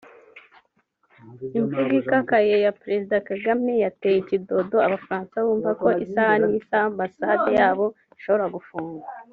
[1.57, 7.85] Imvugo ikakaye ya Perezida Kagame yateye ikidodo Abafaransa bumva ko isaha n’isaha Ambasade yabo
[8.17, 9.05] ishobora gufungwa